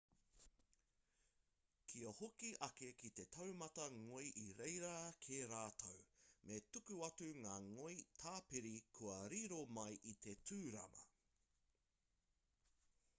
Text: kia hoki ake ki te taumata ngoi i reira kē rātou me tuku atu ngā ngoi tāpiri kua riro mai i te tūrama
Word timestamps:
kia 1.89 2.11
hoki 2.19 2.49
ake 2.67 2.87
ki 2.99 3.09
te 3.17 3.23
taumata 3.33 3.85
ngoi 4.05 4.27
i 4.45 4.47
reira 4.59 4.95
kē 5.23 5.37
rātou 5.53 5.99
me 6.47 6.57
tuku 6.71 6.97
atu 7.09 7.29
ngā 7.43 7.55
ngoi 7.75 7.97
tāpiri 8.21 8.75
kua 8.99 9.19
riro 9.35 9.63
mai 9.79 9.93
i 10.13 10.17
te 10.27 10.35
tūrama 10.51 11.03